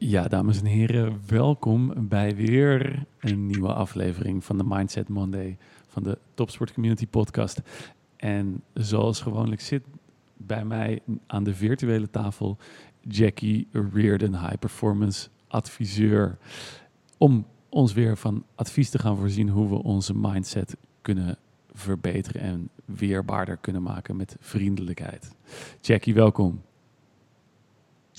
[0.00, 5.56] Ja, dames en heren, welkom bij weer een nieuwe aflevering van de Mindset Monday
[5.88, 7.60] van de Topsport Community Podcast.
[8.16, 9.82] En zoals gewoonlijk zit
[10.36, 12.56] bij mij aan de virtuele tafel
[13.00, 16.38] Jackie Reardon, high performance adviseur,
[17.16, 21.38] om ons weer van advies te gaan voorzien hoe we onze mindset kunnen
[21.72, 25.34] verbeteren en weerbaarder kunnen maken met vriendelijkheid.
[25.80, 26.62] Jackie, welkom.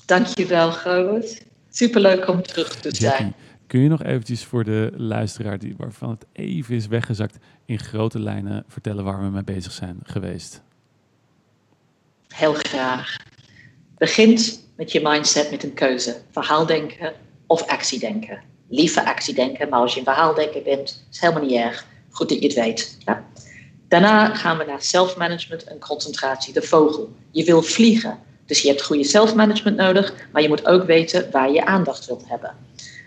[0.05, 1.47] Dankjewel, Govert.
[1.69, 3.11] Superleuk om terug te zijn.
[3.11, 3.33] Jackie,
[3.67, 8.19] kun je nog eventjes voor de luisteraar die, waarvan het even is weggezakt, in grote
[8.19, 10.61] lijnen vertellen waar we mee bezig zijn geweest?
[12.27, 13.17] Heel graag.
[13.97, 16.21] Begint met je mindset met een keuze.
[16.31, 17.13] Verhaaldenken
[17.47, 18.41] of actiedenken.
[18.67, 21.85] Liever actiedenken, maar als je een verhaaldenker bent, is helemaal niet erg.
[22.09, 22.97] Goed dat je het weet.
[23.05, 23.25] Ja?
[23.87, 26.53] Daarna gaan we naar self-management en concentratie.
[26.53, 27.15] De vogel.
[27.31, 28.19] Je wil vliegen.
[28.49, 32.23] Dus je hebt goede self-management nodig, maar je moet ook weten waar je aandacht wilt
[32.27, 32.55] hebben.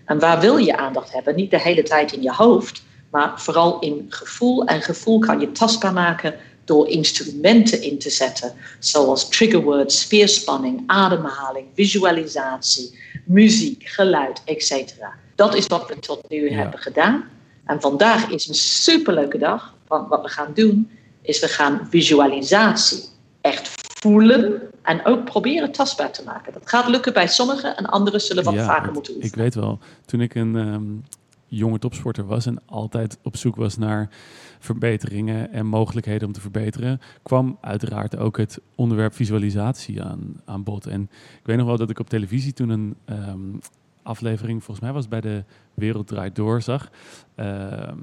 [0.05, 1.35] En waar wil je aandacht hebben?
[1.35, 4.65] Niet de hele tijd in je hoofd, maar vooral in gevoel.
[4.65, 11.67] En gevoel kan je tastbaar maken door instrumenten in te zetten, zoals triggerwords, spierspanning, ademhaling,
[11.75, 14.95] visualisatie, muziek, geluid, etc.
[15.35, 17.25] Dat is wat we tot nu hebben gedaan.
[17.65, 20.91] En vandaag is een superleuke dag, want wat we gaan doen
[21.23, 23.05] is we gaan visualisatie
[23.41, 23.71] echt
[24.01, 26.53] voelen en ook proberen tastbaar te maken.
[26.53, 29.35] Dat gaat lukken bij sommigen en anderen zullen wat vaker moeten oefenen.
[29.35, 30.85] Ik weet wel, toen ik een ehm,
[31.47, 34.09] jonge topsporter was en altijd op zoek was naar
[34.59, 40.87] verbeteringen en mogelijkheden om te verbeteren, kwam uiteraard ook het onderwerp visualisatie aan, aan bod.
[40.87, 43.57] En ik weet nog wel dat ik op televisie toen een ehm,
[44.03, 46.91] aflevering, volgens mij was bij de Wereld Draait Door, zag.
[47.35, 47.99] Ehm,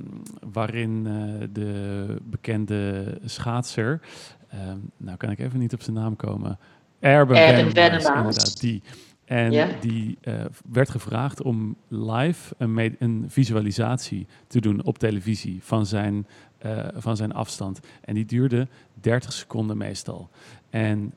[0.51, 4.01] waarin uh, de bekende schaatser,
[4.49, 6.59] ehm, nou kan ik even niet op zijn naam komen,
[6.99, 8.81] Erben inderdaad, die.
[9.25, 10.33] En die uh,
[10.71, 16.27] werd gevraagd om live een, een, visualisatie te doen op televisie van zijn,
[16.65, 17.79] uh, van zijn afstand.
[18.01, 20.29] En die duurde 30 seconden meestal.
[20.69, 21.13] En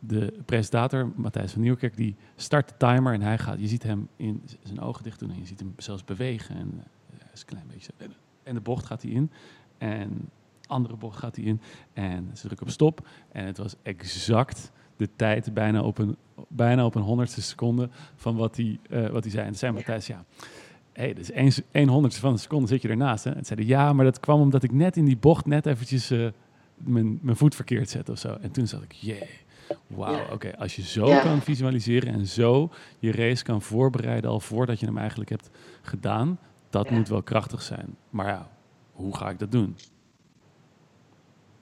[0.00, 4.08] de presentator, Matthijs van Nieuwkerk, die start de timer en hij gaat, je ziet hem
[4.16, 6.56] in zijn ogen dicht doen en je ziet hem zelfs bewegen.
[6.56, 6.82] En,
[7.32, 7.92] is een klein beetje,
[8.42, 9.30] en de bocht gaat hij in
[9.78, 10.30] en
[10.66, 11.60] andere bocht gaat hij in
[11.92, 13.08] en ze drukken op stop.
[13.32, 16.16] En het was exact de tijd, bijna op een,
[16.48, 19.46] bijna op een honderdste seconde van wat hij, uh, wat hij zei.
[19.46, 20.24] En zei Matthijs, ja,
[20.92, 23.24] hey, dus één, één honderdste van een seconde zit je ernaast.
[23.24, 23.30] Hè?
[23.30, 26.28] En zeiden, ja, maar dat kwam omdat ik net in die bocht net eventjes uh,
[26.74, 28.36] mijn, mijn voet verkeerd zette of zo.
[28.40, 29.46] En toen zat ik, jee.
[29.86, 30.56] Wauw, oké.
[30.58, 34.98] Als je zo kan visualiseren en zo je race kan voorbereiden al voordat je hem
[34.98, 35.50] eigenlijk hebt
[35.82, 36.38] gedaan,
[36.70, 37.96] dat moet wel krachtig zijn.
[38.10, 38.48] Maar ja,
[38.92, 39.76] hoe ga ik dat doen?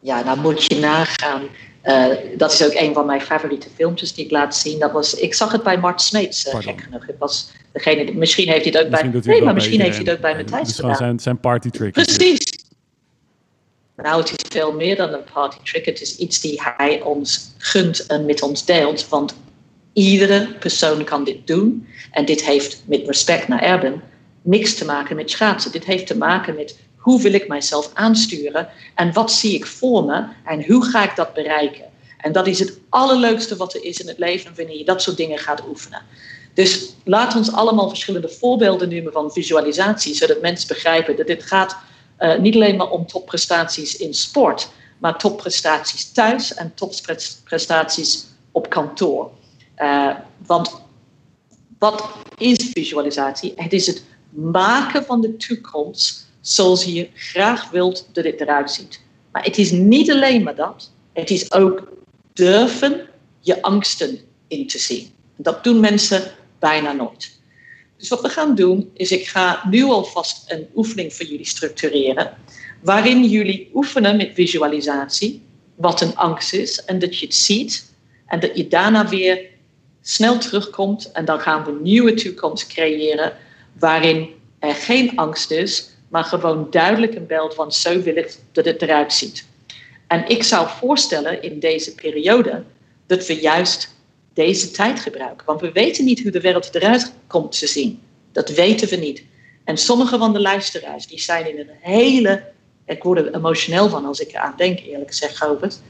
[0.01, 1.43] Ja, nou moet je nagaan.
[1.85, 2.07] Uh,
[2.37, 4.79] dat is ook een van mijn favoriete filmpjes die ik laat zien.
[4.79, 7.07] Dat was, ik zag het bij Mart Smeets, uh, gek genoeg.
[7.07, 9.21] Het was degene, misschien heeft hij het ook bij...
[9.33, 10.97] Nee, maar misschien heeft hij het ook bij Matthijs gedaan.
[10.97, 11.93] Zijn, zijn party trick.
[11.93, 12.56] Precies.
[13.97, 15.85] Nou, het is veel meer dan een party trick.
[15.85, 19.09] Het is iets die hij ons gunt en met ons deelt.
[19.09, 19.35] Want
[19.93, 21.89] iedere persoon kan dit doen.
[22.11, 24.03] En dit heeft met respect naar Erben
[24.43, 25.73] niks te maken met schaatsen.
[25.73, 30.05] Dit heeft te maken met hoe wil ik mijzelf aansturen en wat zie ik voor
[30.05, 31.85] me en hoe ga ik dat bereiken.
[32.19, 35.17] En dat is het allerleukste wat er is in het leven wanneer je dat soort
[35.17, 36.03] dingen gaat oefenen.
[36.55, 41.77] Dus laat ons allemaal verschillende voorbeelden noemen van visualisatie, zodat mensen begrijpen dat dit gaat
[42.19, 44.69] uh, niet alleen maar om topprestaties in sport,
[44.99, 49.31] maar topprestaties thuis en topprestaties op kantoor.
[49.79, 50.15] Uh,
[50.47, 50.81] want
[51.79, 53.53] wat is visualisatie?
[53.57, 59.01] Het is het maken van de toekomst zoals je graag wilt dat het eruit ziet.
[59.33, 60.91] Maar het is niet alleen maar dat.
[61.13, 61.89] Het is ook
[62.33, 63.09] durven
[63.41, 65.11] je angsten in te zien.
[65.37, 66.23] Dat doen mensen
[66.59, 67.36] bijna nooit.
[67.99, 72.37] Dus wat we gaan doen, is ik ga nu alvast een oefening voor jullie structureren,
[72.83, 75.43] waarin jullie oefenen met visualisatie,
[75.75, 77.93] wat een angst is, en dat je het ziet,
[78.27, 79.41] en dat je daarna weer
[80.03, 83.37] snel terugkomt, en dan gaan we een nieuwe toekomst creëren,
[83.79, 84.29] waarin
[84.59, 88.83] er geen angst is, maar gewoon duidelijk een beeld van zo wil ik dat het
[88.83, 89.47] eruit ziet.
[90.07, 92.65] En ik zou voorstellen in deze periode
[93.07, 93.95] dat we juist
[94.37, 95.47] deze tijd gebruiken.
[95.47, 98.01] Want we weten niet hoe de wereld eruit komt te zien.
[98.33, 99.25] Dat weten we niet.
[99.65, 102.43] En sommige van de luisteraars die zijn in een hele.
[102.85, 105.81] Ik word er emotioneel van als ik eraan denk, eerlijk gezegd, Robert.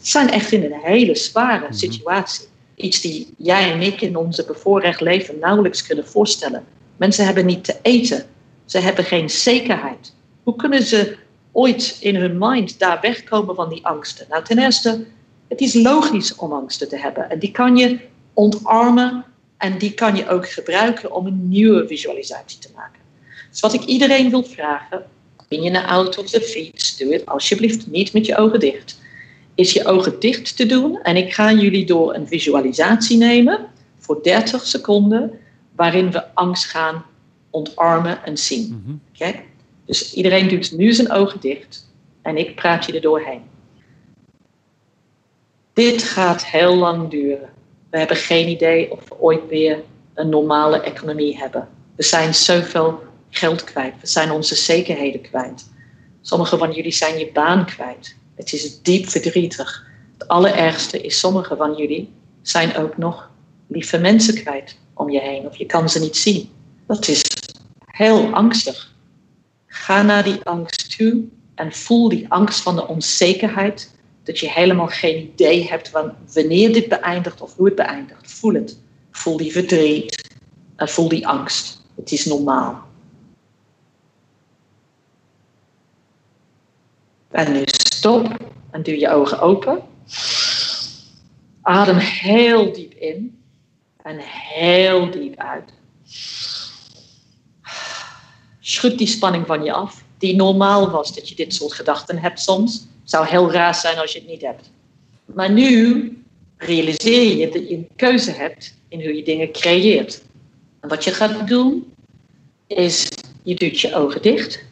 [0.00, 1.72] zijn echt in een hele zware mhm.
[1.72, 2.46] situatie.
[2.74, 6.64] Iets die jij en ik in onze bevoorrecht leven nauwelijks kunnen voorstellen.
[6.96, 8.26] Mensen hebben niet te eten.
[8.64, 10.14] Ze hebben geen zekerheid.
[10.42, 11.16] Hoe kunnen ze
[11.52, 14.26] ooit in hun mind daar wegkomen van die angsten?
[14.28, 15.06] Nou, ten eerste,
[15.48, 17.30] het is logisch om angsten te hebben.
[17.30, 17.98] En die kan je
[18.32, 19.24] ontarmen
[19.56, 23.00] En die kan je ook gebruiken om een nieuwe visualisatie te maken.
[23.50, 25.02] Dus wat ik iedereen wil vragen,
[25.48, 29.00] ben je een auto of de fiets, doe het alsjeblieft niet met je ogen dicht.
[29.54, 33.66] Is je ogen dicht te doen en ik ga jullie door een visualisatie nemen
[33.98, 35.38] voor 30 seconden,
[35.76, 37.04] waarin we angst gaan
[37.50, 39.00] ontarmen en zien.
[39.14, 39.34] Oké?
[39.86, 41.90] Dus iedereen doet nu zijn ogen dicht
[42.22, 43.42] en ik praat je er doorheen.
[45.74, 47.48] Dit gaat heel lang duren.
[47.90, 49.82] We hebben geen idee of we ooit weer
[50.14, 51.68] een normale economie hebben.
[51.96, 53.94] We zijn zoveel geld kwijt.
[54.00, 55.70] We zijn onze zekerheden kwijt.
[56.20, 58.16] Sommigen van jullie zijn je baan kwijt.
[58.34, 59.86] Het is diep verdrietig.
[60.18, 62.12] Het allerergste is, sommigen van jullie
[62.42, 63.30] zijn ook nog
[63.66, 65.46] lieve mensen kwijt om je heen.
[65.46, 66.50] Of je kan ze niet zien.
[66.86, 67.22] Dat is
[67.86, 68.92] heel angstig.
[69.66, 71.24] Ga naar die angst toe
[71.54, 73.93] en voel die angst van de onzekerheid.
[74.24, 78.32] Dat je helemaal geen idee hebt van wanneer dit beëindigt of hoe het beëindigt.
[78.32, 78.78] Voel het.
[79.10, 80.24] Voel die verdriet
[80.76, 81.82] voel die angst.
[81.94, 82.82] Het is normaal.
[87.30, 88.36] En nu stop
[88.70, 89.82] en doe je ogen open.
[91.62, 93.42] Adem heel diep in
[94.02, 95.72] en heel diep uit.
[98.60, 102.40] Schud die spanning van je af, die normaal was dat je dit soort gedachten hebt
[102.40, 102.86] soms.
[103.04, 104.70] Zou heel raar zijn als je het niet hebt.
[105.24, 106.08] Maar nu
[106.56, 110.22] realiseer je dat je een keuze hebt in hoe je dingen creëert.
[110.80, 111.92] En wat je gaat doen,
[112.66, 113.08] is
[113.42, 114.64] je doet je ogen dicht.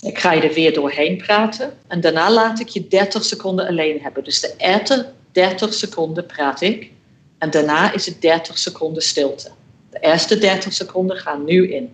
[0.00, 1.78] Ik ga je er weer doorheen praten.
[1.86, 4.24] En daarna laat ik je 30 seconden alleen hebben.
[4.24, 6.90] Dus de eerste 30 seconden praat ik.
[7.38, 9.50] En daarna is het 30 seconden stilte.
[9.90, 11.90] De eerste 30 seconden gaan nu in.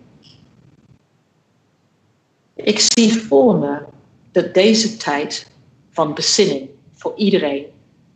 [2.55, 3.79] Ik zie voor me
[4.35, 5.47] dat deze tijd
[5.91, 7.65] van bezinning voor iedereen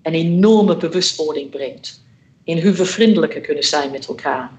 [0.02, 2.04] een enorme bewustwording brengt.
[2.44, 4.52] In hoe we vriendelijker kunnen zijn met elkaar.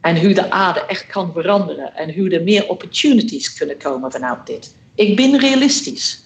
[0.00, 1.94] En hoe de aarde echt kan veranderen.
[1.94, 4.74] En hoe er meer opportunities kunnen komen vanuit dit.
[4.94, 6.22] Ik ben realistisch.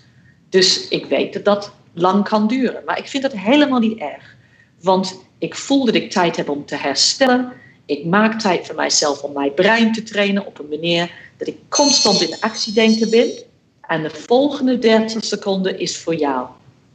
[0.48, 2.82] Dus ik weet dat dat lang kan duren.
[2.86, 4.36] Maar ik vind dat helemaal niet erg.
[4.80, 7.52] Want ik voel dat ik tijd heb om te herstellen.
[7.86, 11.56] Ik maak tijd voor mijzelf om mijn brein te trainen op een manier dat ik
[11.68, 13.46] constant in actie denken ben.
[13.88, 16.48] En de volgende 30 seconden is voor jou.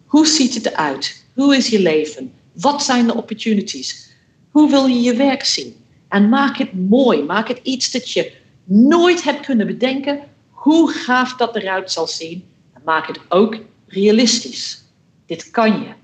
[0.06, 1.26] Hoe ziet het eruit?
[1.34, 2.34] Hoe is je leven?
[2.52, 4.10] Wat zijn de opportunities?
[4.52, 5.76] Hoe wil je je werk zien?
[6.08, 7.24] En maak het mooi.
[7.24, 8.32] Maak het iets dat je
[8.64, 10.20] nooit hebt kunnen bedenken.
[10.50, 12.44] Hoe gaaf dat eruit zal zien.
[12.74, 13.58] En maak het ook
[13.88, 14.84] realistisch.
[15.26, 16.03] Dit kan je.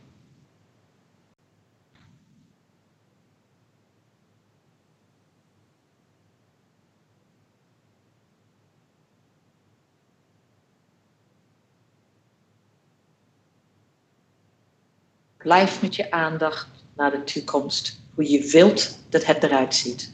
[15.43, 18.01] Blijf met je aandacht naar de toekomst.
[18.13, 20.13] Hoe je wilt dat het eruit ziet.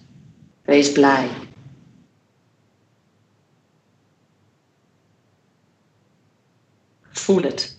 [0.61, 1.29] Wees blij.
[7.01, 7.77] Voel het.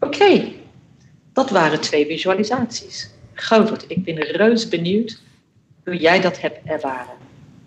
[0.00, 0.52] Oké,
[1.32, 3.10] dat waren twee visualisaties.
[3.32, 5.22] Govert, ik ben reus benieuwd
[5.84, 7.14] hoe jij dat hebt ervaren.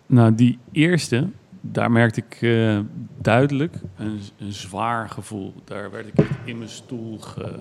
[0.05, 1.27] Nou, die eerste,
[1.61, 2.79] daar merkte ik uh,
[3.17, 5.53] duidelijk een, zwaar gevoel.
[5.63, 7.59] Daar werd ik echt in mijn stoel ge,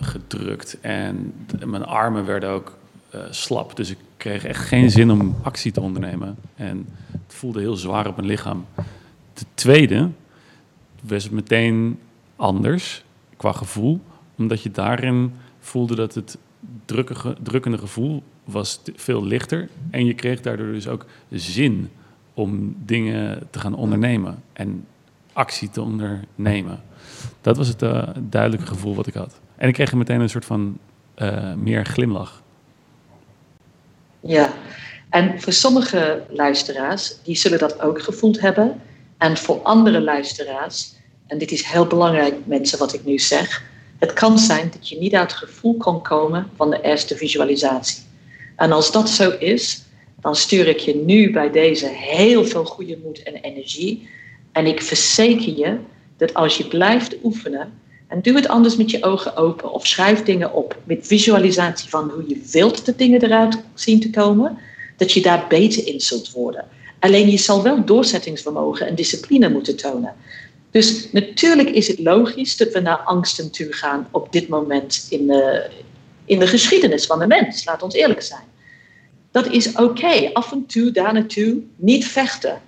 [0.00, 2.78] gedrukt en mijn armen werden ook
[3.14, 3.76] uh, slap.
[3.76, 6.36] Dus ik kreeg echt geen zin om actie te ondernemen.
[6.54, 8.66] En het voelde heel zwaar op mijn lichaam.
[9.32, 10.10] De tweede
[11.00, 11.98] was het meteen
[12.36, 13.04] anders
[13.36, 14.00] qua gevoel,
[14.36, 16.38] omdat je daarin voelde dat het
[17.42, 21.90] drukkende gevoel was veel lichter en je kreeg daardoor dus ook zin
[22.34, 24.86] om dingen te gaan ondernemen en
[25.32, 26.82] actie te ondernemen.
[27.40, 29.40] Dat was het uh, duidelijke gevoel wat ik had.
[29.56, 30.78] En ik kreeg er meteen een soort van
[31.18, 32.42] uh, meer glimlach.
[34.20, 34.52] Ja,
[35.10, 38.80] en voor sommige luisteraars, die zullen dat ook gevoeld hebben.
[39.18, 40.94] En voor andere luisteraars,
[41.26, 43.62] en dit is heel belangrijk mensen wat ik nu zeg,
[43.98, 48.02] het kan zijn dat je niet uit het gevoel kan komen van de eerste visualisatie.
[48.56, 49.83] En als dat zo is,
[50.24, 54.08] dan stuur ik je nu bij deze heel veel goede moed en energie.
[54.52, 55.78] En ik verzeker je
[56.16, 57.72] dat als je blijft oefenen,
[58.08, 62.10] en doe het anders met je ogen open of schrijf dingen op met visualisatie van
[62.10, 64.58] hoe je wilt dat dingen eruit zien te komen,
[64.96, 66.64] dat je daar beter in zult worden.
[66.98, 70.14] Alleen je zal wel doorzettingsvermogen en discipline moeten tonen.
[70.70, 75.26] Dus natuurlijk is het logisch dat we naar angsten toe gaan op dit moment in
[75.26, 75.70] de,
[76.24, 77.64] in de geschiedenis van de mens.
[77.64, 78.52] Laat ons eerlijk zijn.
[79.34, 80.30] Dat is oké.
[80.32, 82.60] Af en toe daar naartoe niet vechten.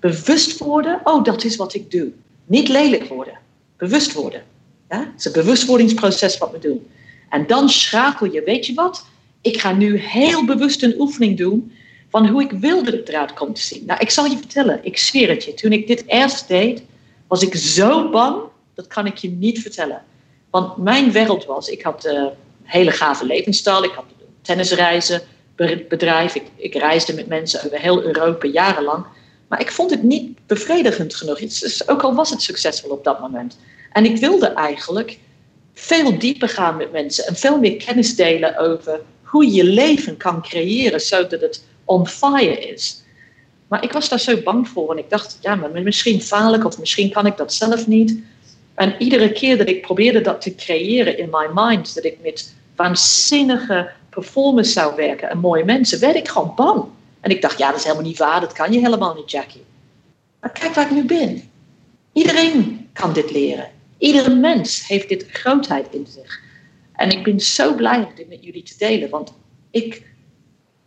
[0.00, 2.12] Bewust worden, oh dat is wat ik doe.
[2.46, 3.38] Niet lelijk worden.
[3.76, 4.42] Bewust worden.
[4.88, 4.98] Ja?
[4.98, 6.86] Het is een bewustwordingsproces wat we doen.
[7.28, 9.06] En dan schakel je, weet je wat?
[9.40, 11.72] Ik ga nu heel bewust een oefening doen
[12.08, 13.84] van hoe ik wil dat het eruit komt te zien.
[13.86, 15.54] Nou, ik zal je vertellen, ik zweer het je.
[15.54, 16.82] Toen ik dit eerst deed,
[17.26, 18.42] was ik zo bang,
[18.74, 20.02] dat kan ik je niet vertellen.
[20.50, 22.30] Want mijn wereld was, ik had een
[22.62, 24.04] hele gave levensstijl, ik had
[24.42, 25.22] tennisreizen,
[25.88, 29.04] bedrijf, ik, ik reisde met mensen over heel Europa jarenlang.
[29.48, 31.40] Maar ik vond het niet bevredigend genoeg,
[31.86, 33.58] ook al was het succesvol op dat moment.
[33.92, 35.18] En ik wilde eigenlijk
[35.74, 40.42] veel dieper gaan met mensen en veel meer kennis delen over hoe je leven kan
[40.42, 43.02] creëren zodat het on fire is.
[43.68, 46.64] Maar ik was daar zo bang voor en ik dacht, ja, maar misschien faal ik
[46.64, 48.18] of misschien kan ik dat zelf niet.
[48.74, 52.54] En iedere keer dat ik probeerde dat te creëren in my mind, dat ik met
[52.76, 56.84] waanzinnige performance zou werken en mooie mensen, werd ik gewoon bang.
[57.20, 59.64] En ik dacht, ja, dat is helemaal niet waar, dat kan je helemaal niet, Jackie.
[60.40, 61.50] Maar kijk waar ik nu ben.
[62.12, 63.70] Iedereen kan dit leren.
[63.98, 66.40] Iedere mens heeft dit grootheid in zich.
[66.92, 69.32] En ik ben zo blij om dit met jullie te delen, want
[69.70, 70.02] ik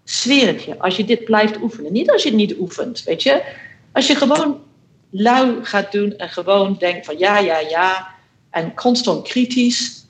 [0.04, 3.24] zweer het je, als je dit blijft oefenen, niet als je het niet oefent, weet
[3.24, 3.44] je,
[3.92, 4.62] als je gewoon
[5.10, 8.08] lui gaat doen en gewoon denkt van ja, ja, ja,
[8.50, 10.00] en constant kritisch,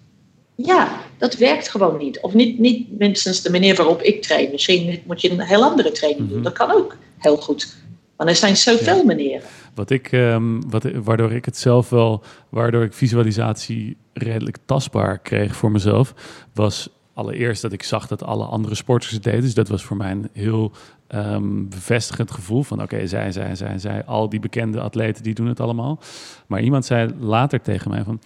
[0.66, 2.20] ja, dat werkt gewoon niet.
[2.20, 4.52] Of niet, niet minstens de manier waarop ik train.
[4.52, 6.38] Misschien moet je een heel andere training doen.
[6.38, 6.44] Mhm.
[6.44, 7.76] Dat kan ook heel goed.
[8.16, 9.04] Want er zijn zoveel ja.
[9.04, 9.42] manieren.
[9.76, 15.56] Wat ik, um, wat, waardoor ik het zelf wel, waardoor ik visualisatie redelijk tastbaar kreeg
[15.56, 16.14] voor mezelf,
[16.54, 19.42] was allereerst dat ik zag dat alle andere sporters het deden.
[19.42, 20.72] Dus dat was voor mij een heel
[21.16, 25.48] um, bevestigend gevoel van oké, zij, zij, zij, zij, al die bekende atleten die doen
[25.48, 26.00] het allemaal.
[26.48, 28.20] Maar iemand zei later tegen mij van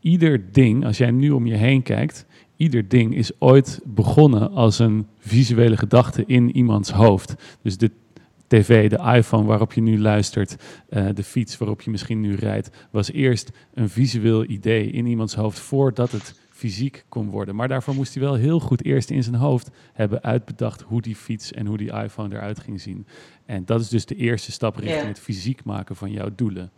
[0.00, 2.26] ieder ding, als jij nu om je heen kijkt,
[2.56, 7.34] ieder ding is ooit begonnen als een visuele gedachte in iemands hoofd.
[7.62, 7.90] Dus de
[8.46, 10.56] tv, de iPhone waarop je nu luistert,
[10.90, 15.34] uh, de fiets waarop je misschien nu rijdt, was eerst een visueel idee in iemands
[15.34, 17.54] hoofd voordat het fysiek kon worden.
[17.54, 21.16] Maar daarvoor moest hij wel heel goed eerst in zijn hoofd hebben uitbedacht hoe die
[21.16, 23.06] fiets en hoe die iPhone eruit ging zien.
[23.46, 26.70] En dat is dus de eerste stap richting het fysiek maken van jouw doelen.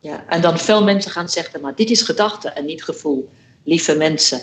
[0.00, 3.30] Ja, en dan veel mensen gaan zeggen, maar dit is gedachte en niet gevoel.
[3.64, 4.40] Lieve mensen,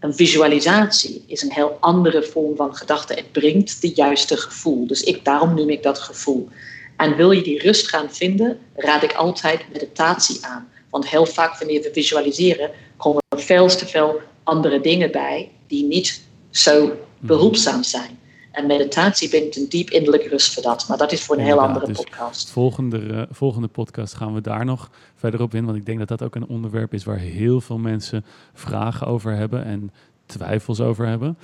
[0.00, 3.14] een visualisatie is een heel andere vorm van gedachte.
[3.14, 4.86] Het brengt de juiste gevoel.
[4.86, 6.48] Dus ik, daarom noem ik dat gevoel.
[6.96, 10.68] En wil je die rust gaan vinden, raad ik altijd meditatie aan.
[10.90, 15.84] Want heel vaak wanneer we visualiseren, komen er veel te veel andere dingen bij die
[15.84, 18.18] niet zo behulpzaam zijn.
[18.50, 20.88] En meditatie brengt een diep innerlijke rust voor dat.
[20.88, 22.50] Maar dat is voor een heel andere dus podcast.
[22.50, 25.64] Volgende, uh, volgende podcast gaan we daar nog verder op in.
[25.64, 29.36] Want ik denk dat dat ook een onderwerp is waar heel veel mensen vragen over
[29.36, 29.92] hebben en
[30.26, 31.38] twijfels over hebben.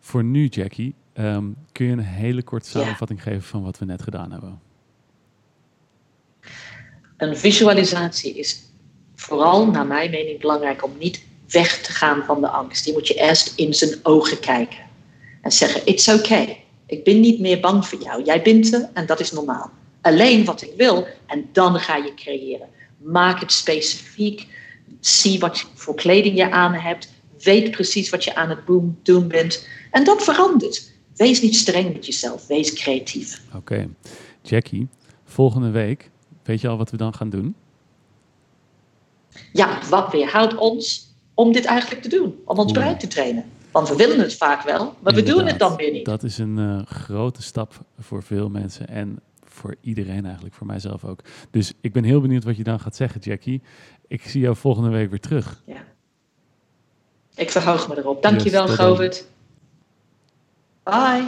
[0.00, 4.02] Voor nu, Jackie, ehm, kun je een hele korte samenvatting geven van wat we net
[4.02, 4.60] gedaan hebben?
[7.16, 8.62] Een visualisatie is
[9.14, 12.84] vooral, naar mijn mening, belangrijk om niet weg te gaan van de angst.
[12.84, 14.90] Die moet je eerst in zijn ogen kijken
[15.42, 16.64] en zeggen: It's okay.
[16.86, 18.24] Ik ben niet meer bang voor jou.
[18.24, 19.70] Jij bent er en dat is normaal.
[20.00, 22.68] Alleen wat ik wil en dan ga je creëren.
[22.98, 24.46] Maak het specifiek.
[25.00, 27.12] Zie wat voor kleding je aan hebt.
[27.38, 28.66] Weet precies wat je aan het
[29.02, 29.68] doen bent.
[29.90, 30.92] En dat verandert.
[31.16, 32.46] Wees niet streng met jezelf.
[32.46, 33.42] Wees creatief.
[33.54, 33.88] Oké.
[34.42, 34.88] Jackie,
[35.24, 36.10] volgende week
[36.42, 37.54] Weet je al wat we dan gaan doen?
[39.52, 42.34] Ja, wat weerhoudt ons om dit eigenlijk te doen?
[42.44, 43.44] Om ons brein te trainen?
[43.72, 46.04] Want we willen het vaak wel, maar we doen het dan weer niet.
[46.04, 51.04] Dat is een uh, grote stap voor veel mensen en voor iedereen eigenlijk, voor mijzelf
[51.04, 51.20] ook.
[51.50, 53.62] Dus ik ben heel benieuwd wat je dan gaat zeggen, Jackie.
[54.08, 55.62] Ik zie jou volgende week weer terug.
[55.66, 55.84] Ja.
[57.34, 58.22] Ik verhoog me erop.
[58.22, 59.26] Dankjewel, yes, Govert.
[60.82, 61.24] Bye.